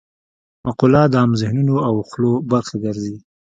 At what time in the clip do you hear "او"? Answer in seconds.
1.87-1.95